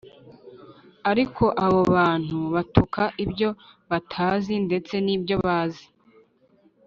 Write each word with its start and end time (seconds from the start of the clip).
ariko 1.11 1.43
abo 1.65 1.79
bantu 1.95 2.37
batuka 2.53 3.01
ibyo 3.23 3.49
batazi 3.89 4.53
ndetse 4.65 4.93
n’ibyo 5.05 5.35
bazi 5.45 5.85